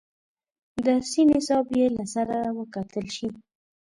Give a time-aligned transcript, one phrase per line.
[0.85, 3.27] درسي نصاب یې له سره وکتل شي.